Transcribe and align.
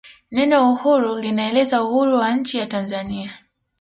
neno 0.35 0.57
uhuru 0.71 1.15
linaeleza 1.19 1.83
uhuru 1.83 2.17
wa 2.17 2.33
nchi 2.33 2.57
ya 2.57 2.65
tanzania 2.65 3.31